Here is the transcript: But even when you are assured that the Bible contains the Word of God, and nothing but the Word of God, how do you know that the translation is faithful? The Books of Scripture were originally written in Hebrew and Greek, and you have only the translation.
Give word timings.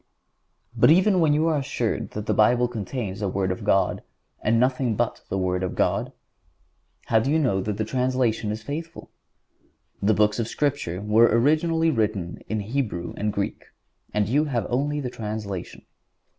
But 0.75 0.89
even 0.89 1.19
when 1.19 1.31
you 1.33 1.45
are 1.47 1.59
assured 1.59 2.09
that 2.13 2.25
the 2.25 2.33
Bible 2.33 2.67
contains 2.67 3.19
the 3.19 3.27
Word 3.27 3.51
of 3.51 3.63
God, 3.63 4.01
and 4.41 4.59
nothing 4.59 4.95
but 4.95 5.21
the 5.29 5.37
Word 5.37 5.61
of 5.61 5.75
God, 5.75 6.11
how 7.05 7.19
do 7.19 7.29
you 7.29 7.37
know 7.37 7.61
that 7.61 7.77
the 7.77 7.85
translation 7.85 8.51
is 8.51 8.63
faithful? 8.63 9.11
The 10.01 10.15
Books 10.15 10.39
of 10.39 10.47
Scripture 10.47 11.01
were 11.01 11.27
originally 11.27 11.91
written 11.91 12.41
in 12.49 12.61
Hebrew 12.61 13.13
and 13.15 13.31
Greek, 13.31 13.65
and 14.11 14.27
you 14.27 14.45
have 14.45 14.65
only 14.71 14.99
the 15.01 15.11
translation. 15.11 15.83